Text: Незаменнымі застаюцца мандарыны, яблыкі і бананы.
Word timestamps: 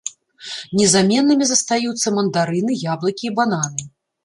Незаменнымі 0.79 1.45
застаюцца 1.51 2.07
мандарыны, 2.17 2.81
яблыкі 2.93 3.23
і 3.33 3.35
бананы. 3.39 3.89